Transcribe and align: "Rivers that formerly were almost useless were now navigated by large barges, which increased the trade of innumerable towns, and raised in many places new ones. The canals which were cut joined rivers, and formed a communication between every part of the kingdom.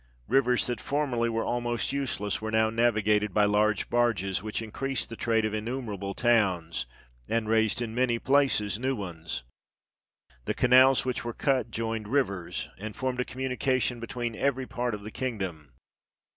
"Rivers 0.27 0.65
that 0.65 0.81
formerly 0.81 1.29
were 1.29 1.45
almost 1.45 1.91
useless 1.93 2.41
were 2.41 2.49
now 2.49 2.71
navigated 2.71 3.35
by 3.35 3.45
large 3.45 3.87
barges, 3.87 4.41
which 4.41 4.59
increased 4.59 5.09
the 5.09 5.15
trade 5.15 5.45
of 5.45 5.53
innumerable 5.53 6.15
towns, 6.15 6.87
and 7.29 7.47
raised 7.47 7.83
in 7.83 7.93
many 7.93 8.17
places 8.17 8.79
new 8.79 8.95
ones. 8.95 9.43
The 10.45 10.55
canals 10.55 11.05
which 11.05 11.23
were 11.23 11.33
cut 11.35 11.69
joined 11.69 12.07
rivers, 12.07 12.67
and 12.79 12.95
formed 12.95 13.19
a 13.19 13.25
communication 13.25 13.99
between 13.99 14.35
every 14.35 14.65
part 14.65 14.95
of 14.95 15.03
the 15.03 15.11
kingdom. 15.11 15.71